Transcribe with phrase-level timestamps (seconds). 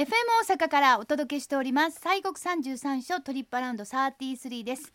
[0.00, 0.12] FM
[0.48, 2.00] 大阪からお届けしております。
[2.00, 4.94] 西国三十三所トリップアラウンド33です。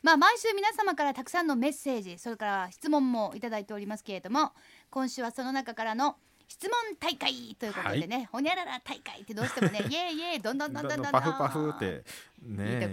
[0.00, 4.52] まあ毎週皆様からたくさんのメッセージそれから質問もいただいておりますけれども
[4.90, 6.14] 今週はその中からの
[6.48, 6.70] 質問
[7.00, 12.04] 大会ということでね、ほにゃらら大会ってどうしてもね イエーイイエーイどんどんどんどんどんどんパフパフって
[12.42, 12.90] ね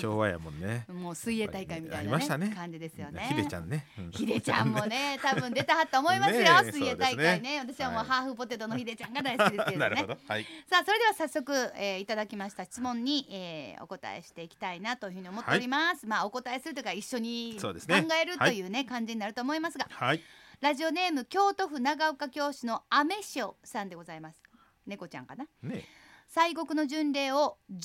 [0.00, 0.84] 昭和やもんね。
[0.88, 2.52] もう水泳大会みたいな、ありましたね。
[2.54, 3.26] 感じですよね。
[3.28, 3.86] ひでちゃんね。
[3.98, 7.58] うんひでちゃんもね 多分出たはった思いますよ、水泳大会ね。
[7.60, 8.06] 私はもうはい。
[8.08, 10.18] ハーフポテトのひでちゃんが大好きですけれど なねど。
[10.28, 10.44] はい。
[10.68, 17.72] さあそれでは早速、えーいただきました質問に、えーお答えしていきたいなというふうに思っております、まあお答えするというか一緒に考
[18.20, 19.86] えるというね感じになると思いますが。
[19.90, 20.22] はい
[20.60, 24.42] ラジオネーム京都府長岡教師のアメシオさんでございます。
[24.86, 25.46] 猫ちゃんかな？
[25.62, 25.86] ね。
[26.28, 27.78] 西国の巡礼を15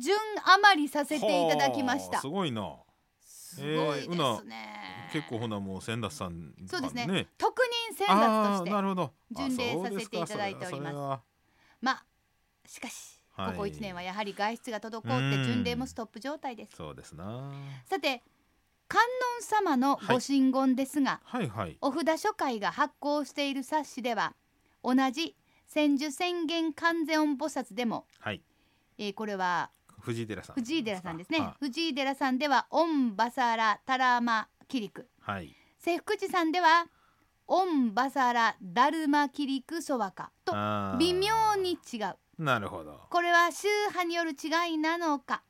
[0.00, 0.16] 巡
[0.46, 2.12] 余りさせていただきました。
[2.12, 2.76] はあすごいな。
[3.20, 7.06] すごいですね、結構ほなもう千田さんそうですね。
[7.06, 9.12] ね特任選抜としてなるほど。
[9.30, 11.22] 巡礼させていただいております。
[11.82, 12.04] まあ
[12.66, 13.50] しかし、はい。
[13.52, 16.76] ここ1年はやはり外出が滞って巡礼もストップ状態です。
[16.76, 17.52] そうですな。
[17.84, 18.22] さて
[18.88, 19.00] 観
[19.38, 21.76] 音様のご神言ですが、はいはい。
[21.80, 24.34] お札書会が発行している冊子では
[24.82, 28.42] 同じ千手宣言完全音菩薩でも、はい。
[28.98, 30.56] えーこれは藤井寺さん。
[30.56, 31.38] 藤井寺さんですね。
[31.40, 35.54] あ藤井寺さんではオンバサラタラマキリクはい。
[35.78, 36.86] 瀬福寺さんでは
[37.46, 40.52] オンバサラダルマキリクソワカと
[40.98, 42.16] 微妙に違う。
[42.42, 43.00] なるほど。
[43.10, 45.42] これは宗派による違いなのか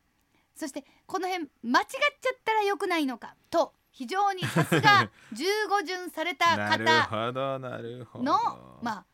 [0.55, 8.25] そしてこの辺間違っちゃったら良くないのかと非常にさすが 15巡されたなる方ほどなるほど。
[8.25, 9.05] のまあ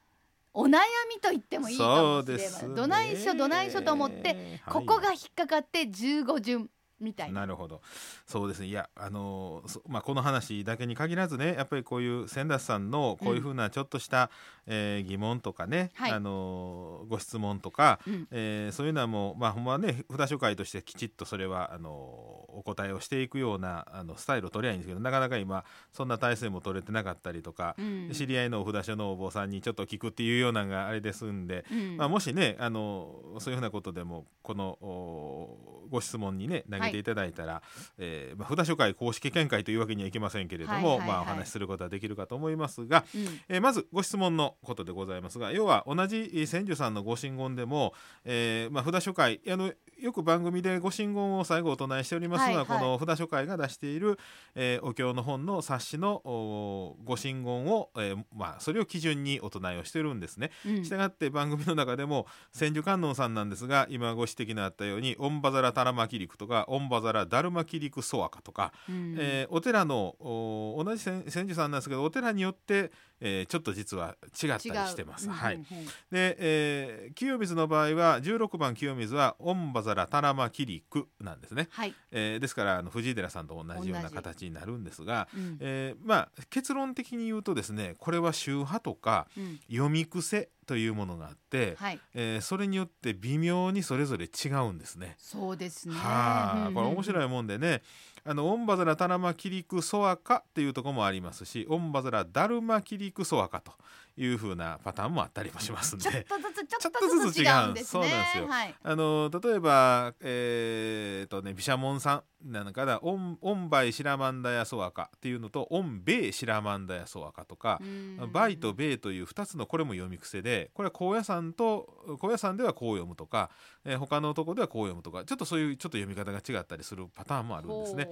[0.52, 4.62] お悩みと言ってもいいかもしれどないしょどないしょと思って、はい。
[4.66, 6.69] ここが引っかかって15巡
[7.00, 7.40] みたいな。
[7.40, 7.80] なるほど。
[8.26, 8.66] そうですね。
[8.68, 14.30] いやあのそまあ、この話だけに限らずねやっぱりこういう千田さんのこういうふうなちょっとした、
[14.66, 16.12] えー疑問とかね、はい。
[16.12, 18.28] あのご質問とか、うん。
[18.30, 28.10] えーそういうのはもうまあほんまはね札所会としてきちっとそれはあのお答えをしていくようなあのスタイルを取りゃいいんですけどなかなか今そんな体制も取れてなかったりとか、うん。
[28.12, 31.96] 知り合いのお札所のお坊さんにちょっと聞くっていうようなのがあれですんで、うん。
[31.96, 37.62] まあ、もしねあのそういうふうなことでもこのおご質問にね投げていただいたら、
[37.98, 41.08] えーまあ、札所会公式見解というわけにはいきませんけれども、はいはいはい。
[41.08, 43.40] まあ、お話しすることはできるかと思いますが、うん。
[43.48, 52.78] えーまずご質問のことでございますが要は同じえー千住さんのご神言でも、えーまあ、札所会あのよく番組でご神言を最後お唱えしておりますのは、はいはい。
[52.80, 54.18] この札所会が出している、
[54.54, 60.50] えーお経の本の冊子のおご神言を、えーまあ、それを基準にお唱えをしてるんですね。
[60.66, 60.84] うん。
[60.84, 69.16] したがって番組の中でも千手観音さんなんですが今ご指摘のあったようにオンバザラタラマキリクとかオンバザラダルマキリクソワカとか、うん。
[69.18, 75.26] えーお寺のお同じ千千手さんなんですけどお寺によって、えーちょっと実は違ったりしてます。
[75.26, 75.30] う。
[75.30, 75.54] んはい。
[75.54, 75.66] うんうん
[76.10, 81.69] で、えー清水の場合は16番清水はオンバザラタラマキリクなんですね。
[81.70, 85.58] はい、えーですからあの藤井寺さんと同じような形になるんですが、うん。
[85.60, 89.60] えーまあ結論的に言うとですねこれは宗派とかうん。
[89.70, 95.16] 読み癖というものがあって、はい、えーそれによって微妙にそれぞれ違うんですね。
[95.19, 95.94] そうですね。
[95.97, 97.04] はあ、これ面い。
[97.04, 97.82] 白いもんでね
[98.25, 103.72] あのオンバザラタラマキリクソワカっていうところもありますしオンバザラダルマキリクソワカと
[104.16, 106.25] いう風なパターンもあったりもしますんちょっで。
[106.25, 107.84] とずつちちょっとずつ違ううんですね。
[107.84, 108.75] そうなんですよはい。
[108.82, 123.50] あの例えば、えーとね、毘沙門さんなのかな「オンオンバイシラマンダヤソワカ」っていうのと「オンベイシラマンダヤソワカ」とか、うんバイとベイという2つのこれも読み癖でこれは高野山と高野山ではこう読むとか、
[123.84, 128.09] えー他のとこではこう読むとかちょっとそういうちょっと読み方が違ったりするパターンもあるんですね。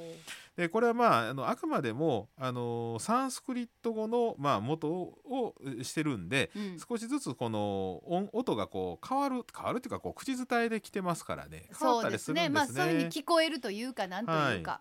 [0.58, 6.62] でこれはまああのあくまでもあのサンスクリット語の、まあ、元をしてるんで、ほう。
[6.64, 12.48] うん少しずつこの音音がこう変わる変わるっていうかこう口伝えで来てますからね変わそうったりするんですね。
[12.48, 12.48] ですね。
[12.48, 14.80] まあそういうふうに聞こえるというかなんというか。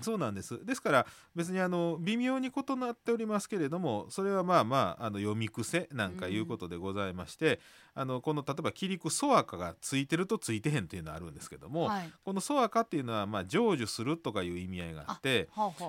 [0.00, 7.60] そうなんですですから別にあの微妙に異なっておりますけれどもそれはまあまああの読み癖なんかいうことでございまして、
[7.94, 12.10] あのこの例えば「キリクソアカ」がついてるとついてへんっていうのはあるんですけども、はい。
[12.24, 15.48] この「ソアカ」っていうのはまあ成就するとかいう意味合いがあって。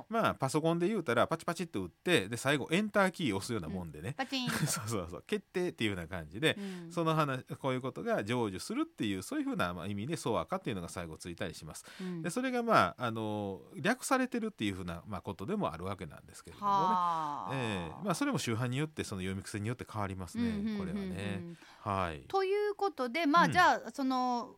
[0.10, 4.50] まあパソコンで言うたらパチパチって打ってで最後エンターキーを押すようなもんでね、パチン。
[4.68, 11.86] そうそうそう決定っていうような感じで、うんその話こういうことが成就するっていうそういうふうなまあ意味で「ソアカ」っていうのが最後ついたりします。
[12.00, 16.76] うんでそれがまああの略されてるっていうふうな、まあ、ことでもあるわけなんですけれどもね。
[16.76, 17.52] はあ。
[17.54, 21.44] ええまあ、それも宗派によってその読み癖によって変わりますね、うんうんうんうんこれはね。
[21.82, 22.22] はい。
[22.28, 24.58] ということでまあ、うんじゃあその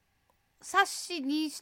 [0.61, 1.61] 冊子に従っ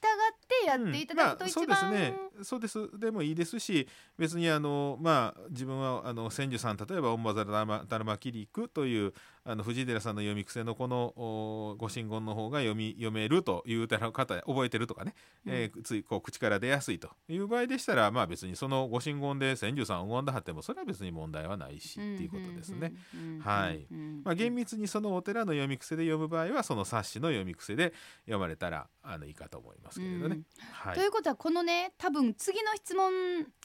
[0.61, 3.87] てやっていただくとうん一番、まあ、そうですねそうですでもいいですし
[4.17, 9.13] 別にあのまあ自分はあの千住さん例えば「オンバザダルマキリク」という
[9.47, 15.13] あの藤井寺さんの読み癖のこのおご神言の方が読み読めるという方覚えてるとかね、
[15.45, 22.93] えーついこう口から出やすいという場合でしたらまあ別にそのご神言で千住さん拝んだはってもそれは別に問題はないしっていうことですね。
[23.39, 23.85] はい。
[24.23, 27.93] まあ、厳密にそのお寺の読み癖で読む場合はその冊子の読み癖で
[28.25, 30.39] 読まれたらあのいいかと思いますけれどね。
[30.71, 30.95] はい。
[30.95, 33.11] ということはこのね多分次の質問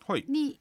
[0.06, 0.60] はい、に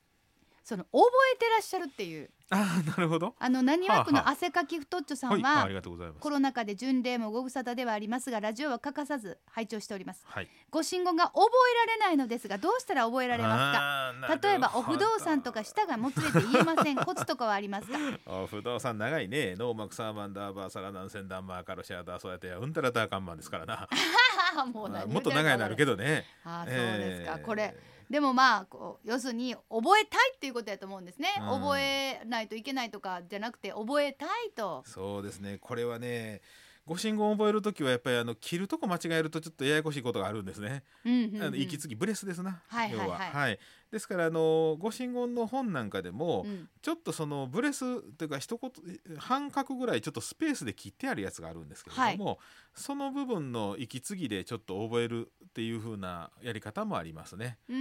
[0.70, 1.00] その覚
[1.34, 2.30] えてらっしゃるっていう。
[2.52, 3.36] あーなるほど。
[3.40, 6.30] あの何わくの汗かき太っちょさはい、んは、ありがとうございコ。
[6.30, 10.22] ロナ禍で巡礼もご無沙汰ではありますがラジオは欠かさず拝聴しております。
[10.26, 10.48] はい。
[10.70, 14.38] ご神言が覚えられないのですがどうしたら覚えられますか？
[14.40, 16.98] す例えばお不動産とか舌がもつれて言えません。
[17.04, 17.98] コツとかはありますか？
[18.28, 19.56] お不動産長いね。
[19.56, 23.88] ノーマクサーマンダーバーサラダンセンダンマーカロシアダーそうやってうんたらダーカンマンですからな。
[24.74, 26.26] もう何もっと長いなるけどどね。
[26.44, 27.76] あーそうですか、えーこれ
[28.10, 31.62] でもまあこう要するに覚えたいっていうことやと思うんですね、うん。
[31.62, 34.84] 覚えないといけないとかじゃなくて覚えたいと。
[34.86, 35.60] そうですね。
[35.60, 36.42] これはね
[36.86, 40.84] ご信号を覚えるときはやっぱりあの切るとこ間違えるとちょっとややこしいことがあるんですね。
[41.06, 42.62] うんうんうんあの息継ぎブレスですな。
[42.68, 43.60] はいはいはい要ははい。
[43.92, 48.72] ですからあのご信号の本なんかでも、うんちょっとそのブレスというか一言
[49.18, 52.40] 半角ぐらいちょっとスペースで切ってあるやつがあるんですけれども、
[52.74, 57.58] その部分の息継ぎでちょっと覚えるっていう風なやり方もありますね。
[57.70, 57.74] え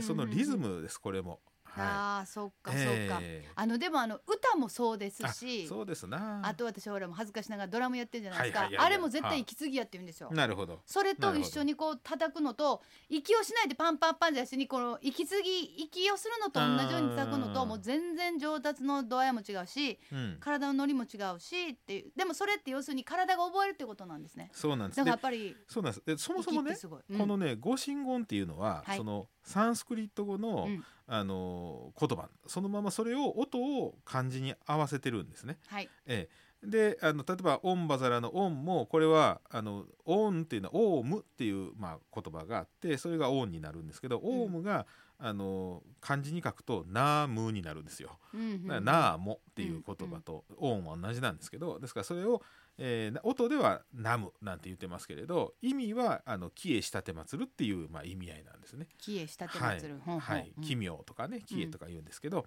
[0.00, 1.40] ーそのリズムですこれも。
[1.70, 2.74] はああそっかい。
[2.76, 6.40] そっか、えーあのでもあの歌もそうですあしそうですな。
[6.44, 10.30] あと私ほらもう恥ずかしながらドラムやってるじゃないですか、あれも絶対息継ぎやって言うんですよ。
[10.32, 10.80] なるほど。
[10.86, 20.36] それと一緒にこう叩くのと息をしないでパンパンパンじゃしにこの息継ぎ息をするのと同じように叩くのとうんもう全然上達の度合いも違うしうん。
[20.40, 24.96] 体のノリも違うしっていうでもそれって要するに体が覚えるってことなんですねそうなんです。
[24.96, 26.02] だからやでっぱりそうなんです。
[26.06, 26.76] でそもそもね
[27.10, 32.28] うんこのね五神言っていうのは、はいそのサンスクリット語の、うんあの言葉。
[32.46, 35.58] そのままそれを音を漢字に合わせてるんですね。
[35.66, 35.90] はい。
[36.06, 36.28] え
[36.62, 44.86] え、であの例えば「オンバザラ」の「オン」もこれは「あのオン」っていうのは「オーム」っていう、まあ、言葉があってそれが「オン」になるんですけど「オームが」
[45.22, 48.20] あの漢字に書くと「ナーム」になるんですよ。
[48.32, 52.40] うんうんナーモっていう言葉とオンは同じなんですけどですからそれを、
[52.78, 58.86] えー音ではナムなんて言ってますけれど意味はあの帰依仕立て祭るっていう、まあ、意味合いなんですね。
[58.98, 60.52] 帰依したてはい祭る、はい。
[60.56, 60.64] うん。
[60.64, 62.46] 奇妙とかね帰依とか言うんですけど、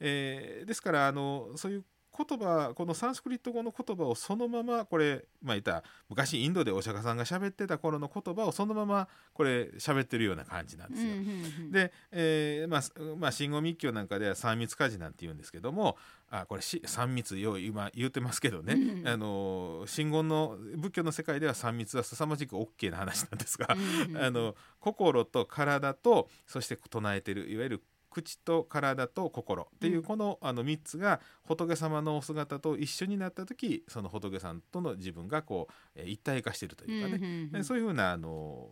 [0.00, 1.84] えーですからあのそういう
[2.16, 11.08] 言葉このサンスクリット語の言葉をそのままこれまあ言ったら昔インドでお釈迦さんが喋ってた頃の言葉をそのままこれ喋ってるような感じなんですよ。
[11.10, 15.96] うんうんうんで、えーまあすまあ、信号密教なんかでは三密家事なんて言うんですけども
[16.30, 27.82] あこれし三密よう今言ってますけどね、うんあの信言の仏教の世界では三密は凄まじく OK な話なんですが、うんうんあの心と体とそして唱えてるいわゆる
[28.12, 30.02] 口と体と心っていううん。
[30.04, 37.60] この,、あの3つが仏様のお姿と一緒になった時その仏さんとの自分がこうえー一体化しているというかね、うんうんうん。
[37.60, 38.68] えそういうふうなあの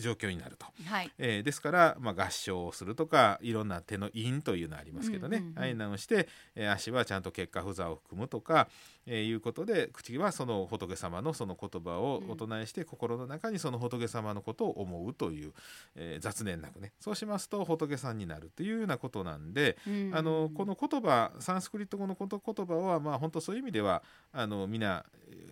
[0.00, 0.66] 状況になると。
[0.86, 1.10] はい。
[1.18, 5.58] えーですから、まあ、合唱をするとかいろんな手の印というのありますけどね、うんうんうん。
[5.58, 8.68] 愛難をして、えー足はちゃんと結果不座を含むとか、
[9.06, 15.52] えーいうことで口はその仏様のその言葉をお唱えして、心の中にその仏様のことを思うという、
[15.94, 16.92] えー雑念なくね。
[17.00, 20.10] そうしますと仏さんになるというようなことなんで、うん。
[20.14, 25.04] あのこの言葉サンスクリット語のこと言葉はまあ本当そういう意味ではあの皆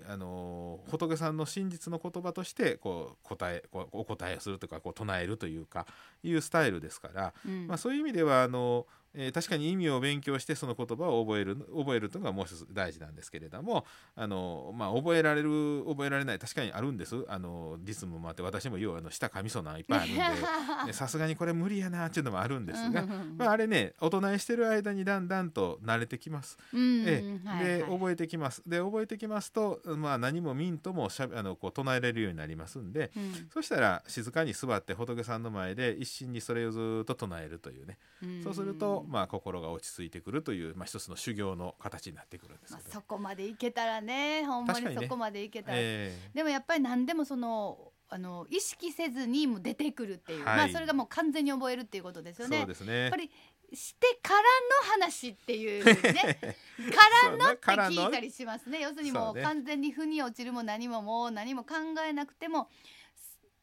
[0.09, 5.87] あの仏さんの真実の言葉としてこう答えこうお答えをするとかこう唱えるというか
[6.23, 7.67] いうスタイルですから、うん。
[7.67, 17.25] まあ、そういう意味ではあの、えー確かに意味を勉強してその言葉を覚える覚えるというのがもう一つ大事なんですけれどもあの、まあ、覚えられる覚えられない確かにあるんです。
[17.29, 20.23] あのリズムもあって私も要はあの舌噛みそうなのいっぱいあるんで
[20.87, 23.05] でさすがにこれ無理やなっていうのもあるんですが。
[23.37, 26.59] まあ、あれねお唱えしてる間にだんだんと慣れてきます。
[26.73, 27.41] うんえ
[27.81, 28.63] で覚えてきます。
[28.67, 33.49] で覚えてきますと、まあ、何もミントもしゃべあのこう唱えれるようになりますんでうん。
[33.53, 38.43] そしたら静かに座って仏さんの前で一心にそれをずっと唱えるというね、うん。
[38.43, 50.57] そうすると、まあ、心が落ち着いてくるという、まあ、一つの修行の形になってくるんですまあそこまでいけたらねほんまにそこまでいけたら、えでもやっぱり何でもそのあの意識せずにもう出てくるっていう、はい。
[50.59, 52.59] まあそれがもう完全に覚えるっていうことですえよね。
[52.59, 53.01] そうですね。
[53.03, 53.29] やっぱり
[53.73, 55.95] してからの話っていうね。
[55.95, 61.75] からのって聞いたりしますね要するにもう完全に腑に落ちるも何ももう何も考
[62.07, 62.69] えなくても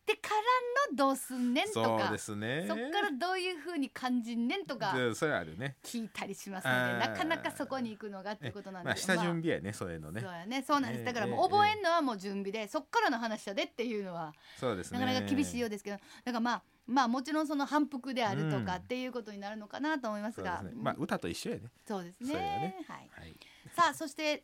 [0.06, 2.66] でからのどうすんねんとかそうですね。
[2.68, 10.22] そっからどういうふうに感じんねんとかでそれあるね、聞いたりしますのでなかなかそこに行くのがっていうことなんまあ、ですけど下準備やね、そういうのね。
[10.22, 10.64] そうやね。
[10.64, 15.00] そうなんです、ええだからもうええ覚えんのはもう準備で、そっからの話やでっていうのはそうですね。
[15.00, 18.82] なかなか厳しいようですけど、だからまあまあもちろんその反復であるとかうん。
[18.82, 20.72] っていうことになるのかなと思いますそうでが、すね。
[20.76, 21.64] まあ歌と一緒やね。
[21.88, 22.34] そうですね。
[22.34, 22.86] ね。
[22.88, 23.36] はい、はい。
[23.74, 24.44] さあそして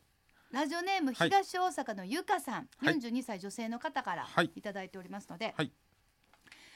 [0.52, 1.28] ラジオネームはい。
[1.28, 2.94] 東大阪のゆかさん、はい。
[2.96, 4.50] 42歳女性の方からはい。
[4.56, 5.72] いただいておりますので、はい。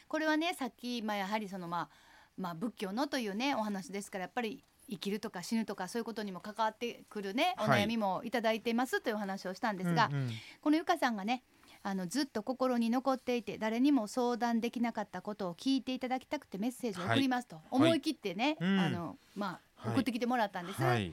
[0.06, 1.88] これはねさっき、まあ、やはりそのまあ
[2.36, 7.84] まあ仏教のというねお話ですからやっぱり生きるとか死ぬとかそういうことにも関わってくるねおはい。
[7.84, 10.30] 悩みもいただいていますというお話をしたんですが、うんうん。
[10.60, 11.42] このゆかさんがね
[11.82, 18.80] あのずっと心に残っていて誰にも相談できなかったことを聞いていただきたくてメッセージを送りますと、思い切ってね、うん。
[18.80, 21.12] あのまあ、はい送ってきてもらったんです、はい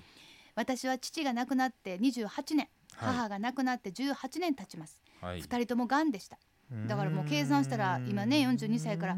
[0.56, 3.16] 私は父が亡くなって28年はい。
[3.16, 5.42] 母が亡くなって18年経ちます、はい。
[5.42, 6.38] 2人ともがんでした。
[6.88, 9.18] だからもう計算したら今ね42歳から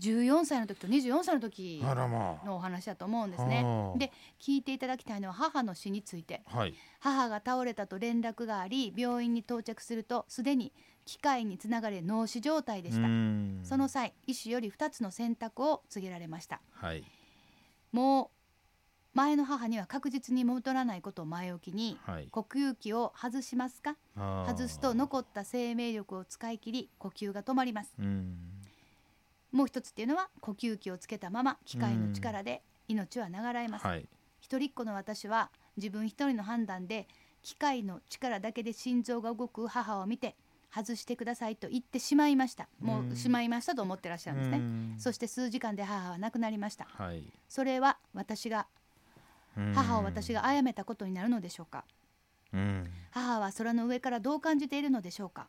[0.00, 1.80] 14歳の時と24歳の時
[2.44, 3.62] のお話だと思うんですね。
[3.62, 3.98] はあ。
[3.98, 4.10] で
[4.40, 6.42] 聞いていただきたいのは母の死について。
[6.46, 6.74] あはい。
[6.98, 10.72] 母が倒れたと連絡があり病院に到着するとすでに
[11.04, 13.06] 機械につながれ脳死状態でした。
[13.06, 13.60] うん。
[13.62, 16.60] その際医師より2つの選択を告げられました。
[16.72, 17.04] はい。
[17.92, 18.39] もう
[19.12, 22.28] 前の母には確実に戻らないことを前置きにはい。
[22.30, 23.96] 呼吸器を外しますか？
[24.46, 27.92] 外すと残った生命力を使い切り呼吸が止まります。
[27.98, 28.36] うん。
[29.50, 34.06] もう一つっていうのは呼吸器をつけたまま機械の力で命は流れます、はい。
[34.40, 37.08] 一人っ子の私は自分一人の判断で
[37.42, 40.36] 機械の力だけで心臓が動く母を見て
[40.72, 42.68] 外してくださいと言ってしまいました。
[42.80, 44.58] もうしまいましたと思ってらっしゃるんですね。
[44.58, 44.94] うん。
[44.98, 46.86] そして数時間で母は亡くなりました。
[46.88, 47.24] はい。
[47.48, 48.79] それは私がうん
[49.74, 51.84] 母を私が殺めたことになるのでしょうか？
[52.52, 52.90] うん。
[53.10, 55.48] 母は空の上からどう感じているのでしょうか？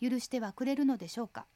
[0.00, 1.46] 許してはくれるのでしょうか？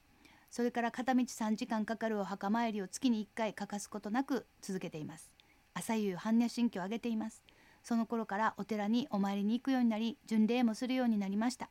[0.51, 5.31] それから片道3時間かかるお墓参りを月に1回欠かすことなく続けています。
[5.75, 7.43] 朝夕般若心経をあげています。
[7.83, 11.69] その頃からお寺にお参りに行くようになり巡礼もするようになりました。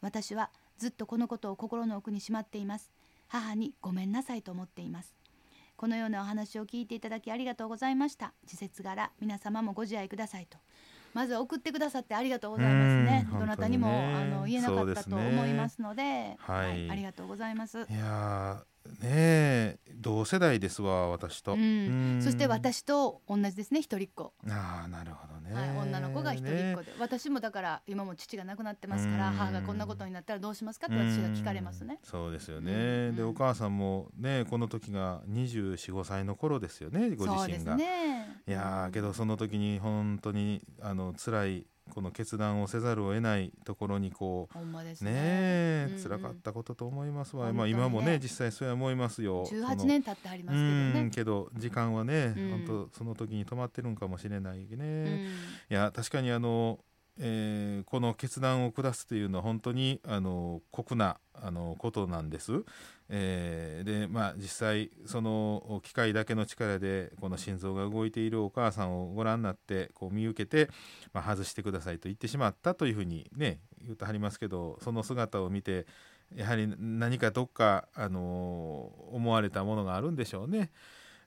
[0.00, 2.90] 私はずっとこのことを心の奥にしまっています。
[3.30, 5.14] 母にごめんなさいと思っています
[5.78, 8.34] このようなお話を聞いていただきありがとうございました。
[8.44, 10.58] 時節柄皆様もご自愛くださいと。
[11.14, 13.28] まずは送ってくださってありがとうございますね。
[13.32, 14.14] うんどなたにも、ね。
[14.16, 16.36] あの言えなかったと思いますので。
[16.40, 17.78] はいありがとうございます。
[17.78, 21.60] いやーねえ同世代ですわ私と、うん。
[21.60, 22.22] うん。
[22.22, 29.34] そして私と同じですね一人っ子、ああなるほどね、はい、女の子が一人っ子ねで、私もだから今も父が亡くなってますからうん。
[29.34, 31.98] 母がこんなことになったらどうしますかって私が聞かれますね。
[32.02, 32.08] うん。
[32.08, 38.42] そうですよね、うんでお母さんもねこの時が245歳の頃ですよねご自そうです身が、ね。
[38.46, 45.88] いやーけうんどその時に本当にあの辛いこの決断をせざるを得ないところにこうね。
[45.88, 49.44] ね辛かったことと思いますわ、まあ今もね実際そうや思いますよ。
[49.46, 52.50] 18年経ってはりますけどうんねけど時間はね、うん。
[52.66, 55.22] 本当その時に止まってるんかもしれないね、うん。
[55.24, 55.28] い
[55.68, 56.78] や確かにあの、
[57.18, 62.64] えーこの決断を下すというのは本当にあの酷なあのことなんです。
[63.10, 70.70] えーでまあ実際その機械だけの力でこの心臓が動いているお母さんをご覧になってこう見受けて、
[71.12, 75.86] まあ、外してくださいと言ってしまったというふうにね言ってはりますけどその姿を見て
[76.34, 80.70] やはり何かどっかあの思われたものがあるんでしょうね。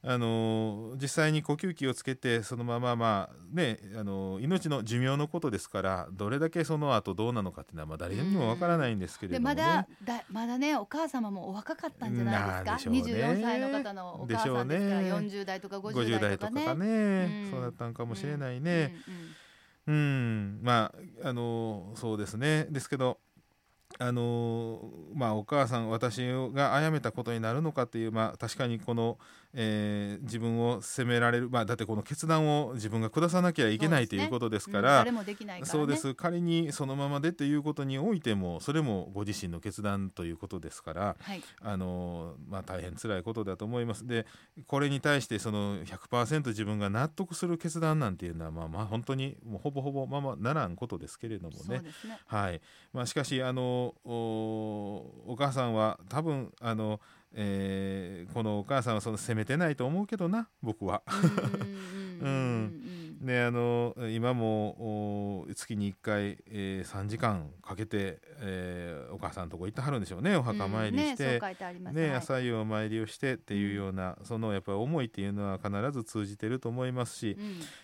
[0.04, 9.56] あの実際に呼吸器をつけてそのまままあねあの命の寿命のことですからどれだけその後どうなのかっていうのはまあ誰にもわからないんですけれでどもね。
[9.56, 12.92] まだだまだねお母様もお若かったんじゃないですか？
[12.92, 13.00] ね。
[13.02, 15.14] 24歳の方のお母さんですからね。
[15.14, 16.66] 40代とか50 50代とかね。
[16.76, 17.52] ね、うん。
[17.52, 18.96] そうだったんかもしれないね。
[19.08, 19.36] うんうん
[19.88, 20.94] うん、ま
[21.24, 22.68] ああのそうですね。
[22.70, 23.18] ですけど
[24.00, 26.22] あのまあお母さん私
[26.54, 29.18] が殺めたことになるのかっていうまあ確かにこの、
[29.54, 34.92] えー自分を責められるまあだってこの決断を自分が下さなきゃいけないねいうことですかうんら。
[35.00, 35.80] 誰もできないからね。
[35.80, 36.14] そうです。
[36.16, 41.42] 仮にそのままでということにおいてもそれもご自身の決断ということですからはい。
[41.62, 44.08] あの、まあ、大変辛いことだと思います。
[44.08, 44.26] で
[44.68, 51.80] これに対してその100%自分が納得する決断なんていうのはまあまあ本当にもうほぼほぼままならんことですけれどもね。
[51.80, 51.92] ね。
[52.26, 52.62] はい。
[52.94, 57.00] まあ、しかしあのおお母さんは多分あの、
[57.34, 61.02] えーこのお母さんはその責めてないと思うけどな僕は。
[62.22, 62.82] うん
[63.24, 70.36] あの今もお月に1回、えー3時間かけて、えーお母さんのとこ行ってはるんでしょうね。
[70.36, 72.16] お墓参りしうんねねはい。
[72.16, 77.38] 朝夕お参りをしてっていうような、そのやっぱり思いっていうのは必ず通じてると思いますし、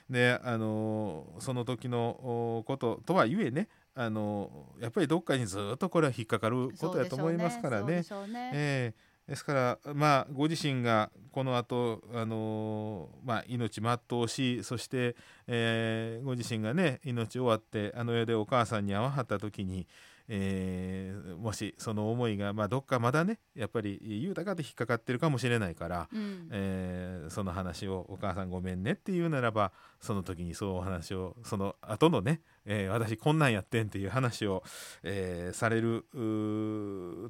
[0.10, 0.14] うん。
[0.14, 2.10] であのその時の
[2.60, 7.86] おこととはいえねあのやっぱりどっかにずっとこれは引っかかることやと思いますからね。
[7.86, 8.52] そうでしょうね。
[8.54, 15.16] ええですからまあご自身がこの後あのーまあ命全うしそして、
[15.48, 19.86] えーご自身がね命終わってあの世でお母さんに会わはった時に、
[20.30, 26.48] えーもしその思いがまあどっかまだねやっぱり言うたかで引っかかってるかもしれないから、うん。
[26.52, 34.64] えーその話をお母さんごめんねっていうならばその時にそうお話をその後のね、えー私こんなんやってんっていう話を、
[35.04, 36.06] えーされる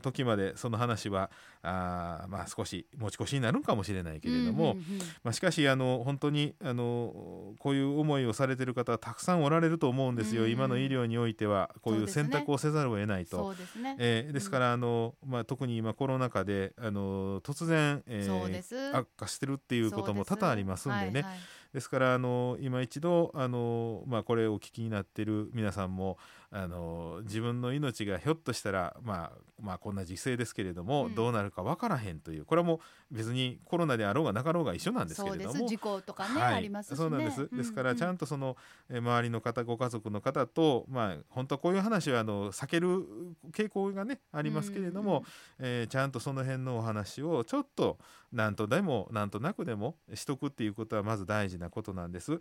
[0.01, 1.29] 時までその話は
[1.61, 13.53] あーまあ少し持ち越しになるんかもしれないけれども、うんうんうんまあ、しかしあの本当にあのこういう思いをされてる方はたくさんおられると思うんですよ、うん今の医療においてはこういう選択をせざるを得ないと。
[13.53, 21.03] ですね、えーですからあの、まあ、特に今コロナ禍であの突然、えー悪化してるっていうことも多々ありますんでね。
[21.03, 21.39] はいはい
[21.73, 26.17] ですからあの今一度あの、まあ、これをお聞きになっている皆さんも
[26.49, 32.79] あの自分の命がひょっとしたら、まあ、まあこんな時勢ですけれども、うんどうなるか分からへんというこれはもう
[33.15, 35.67] 別にコロナであろうがなかろうが一緒なんですけそうでれども。
[35.67, 37.49] す事故とかね、はいありますしねそうなんです。
[37.55, 38.55] ですからちゃんんとその、
[38.89, 43.05] えー周りの方ご家族の方とまあ本当はこういう話はあの避ける
[43.51, 45.23] 傾向がねありますけれども、
[45.59, 47.97] えーちゃんとその辺のお話をちょっと
[48.31, 52.39] 何とでもなんとなくでもしとくっていうことはまず大事なことなんです。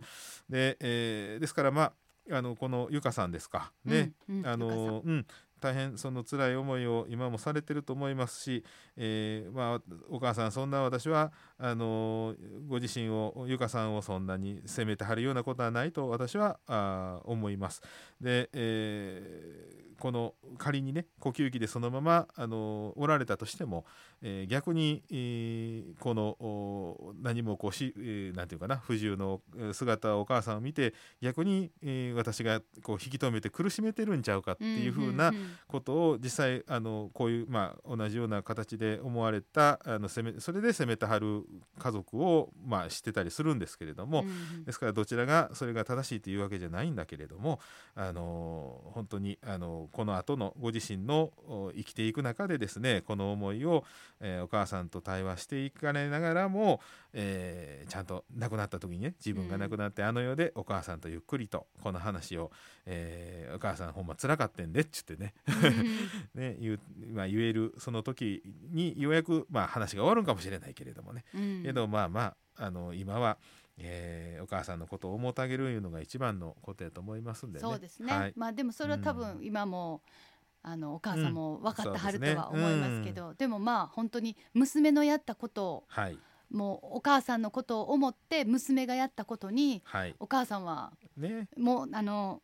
[0.49, 1.93] で、えーですからまあ
[2.31, 3.71] あのこのゆかさんですか。
[3.85, 5.25] ね、うんうんあのうん。
[5.59, 8.63] 大変その辛い思いを今もされてると思いますし、
[8.95, 12.35] えーまあ、お母さんそんな私はあの
[12.67, 17.81] ご自身をゆかさんをそんなに責めてはるようなことはないと私はあー思います。
[18.21, 23.85] で、えーこの仮にね呼吸器でそのままあのおられたとしても、
[24.21, 35.31] えー逆に、えーこのお何もこうし、えーなんていうかな不自由のえー姿をお母さんを見て逆に、えー私がこう引き止めて苦しめてるんちゃうかっていうふうな、
[35.67, 41.43] ことを実際あのこういう、まあ、同じような形で思われたあの責めそれで責めてはる
[41.77, 44.25] 家族を、まあ、知ってたりするんですけれども、
[44.65, 47.59] ですからどちらがそれが正しいというわけじゃないんだけれども
[47.95, 53.83] あの本当にあのこの後のご自身のお生きていく中でですねこの思いを、
[54.19, 56.79] えーお母さんと対話していかれながらも、
[57.13, 62.51] えーちゃんと亡くなった時にね自分が亡くなってあの世でお母さんとゆっくりとこの話を、
[62.85, 65.33] えーお母さんほんま辛かってんでっちゅってね
[66.37, 66.79] ね言う
[67.13, 71.41] まあ、言えるその時にようやく、まあ、話が終わるんかもしれないけれどもね、うん。
[71.41, 73.37] うんけどまあまああの今は、
[73.77, 77.61] えーお母さんのことを思ってあげるいうのが一番のことやと思いますんでね。
[77.61, 80.01] そうですね、はい、まあでもそれは多分今も、
[80.63, 86.17] あのお母さんも分かってはるとは思いますけど、でもまあ本当に娘のやったことをはい
[86.51, 90.15] もうお母さんのことを思って娘がやったことにはい。
[90.19, 92.41] お母さんはねもうあの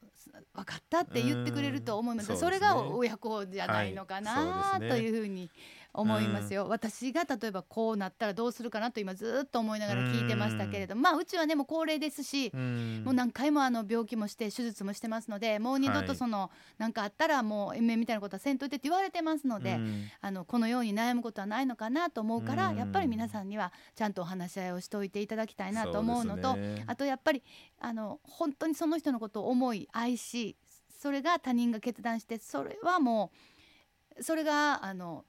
[0.54, 2.32] 分かったって言ってくれると思います。
[2.32, 2.38] うん。
[2.38, 4.24] それが親子じゃないのかはい。
[4.24, 4.90] な、そうですね。
[4.90, 5.50] というふうに
[5.94, 11.02] 思いますよ、私が例えばこうなったらどうするかなと今ずっと思いながら聞いてましたけれども。
[11.02, 13.02] まあうちはねもう高齢ですし、うん。
[13.06, 20.06] もう何回もあの病気もして手術もしてますのでもう二度はいとその何かあったらもう延命みたいなことはせんといてって言われてますので、うん。
[20.22, 26.84] あのこのように悩むことはないのかなと思うから、うんやっぱり皆さんにはちゃんとお話し合いをしておいていただきたいなと思うのとね。
[26.88, 27.44] あとやっぱり
[27.80, 30.56] あの本当にその人のことを思い愛し
[31.00, 33.32] それが他人が決断してそれはも
[34.18, 35.26] うそれがあの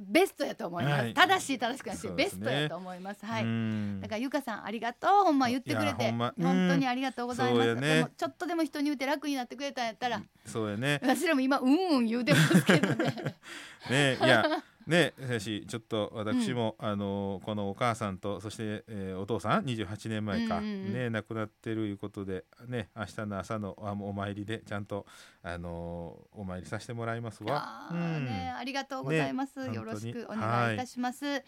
[0.00, 1.14] ベストやと思います、はい。
[1.14, 2.28] 正しい正しくなし、ね。
[2.28, 3.26] ストやと思います。
[3.26, 4.00] はい、うん。
[4.00, 5.24] だからゆかさんありがとう。
[5.24, 6.10] ほんま言ってくれて。
[6.10, 10.98] まうん本当にありがとうございます、ねちょっとでも人に言って楽になってくれたんやったらそうやね。
[11.02, 13.14] 私らも今うんうん言うてますけどね。
[13.90, 14.18] ね。
[14.22, 14.44] いや
[14.86, 25.06] ねしちょっと私も、あのこのお母さんとそして、えーお父さん28年前か、うんうんうんね亡くなってるいうことでね明日の朝のあお参りでちゃんと
[25.42, 27.88] あのお参りさせてもらいますわ。
[27.90, 27.92] あ。
[27.92, 31.38] ーね、ありがとうございます、ねよろしくお願いいたします。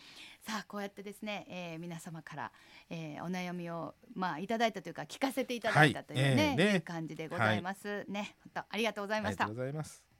[0.40, 2.52] さあこうやってですね、えー皆様から、
[2.90, 6.34] えーお悩みをまあいただいたというか聞かせていただいたというね,、はい。
[6.34, 6.74] えーね。
[6.74, 9.44] いう感じでございます、ね本当ありがとうございました。
[9.44, 9.66] ありがとう。
[9.66, 10.11] ございます。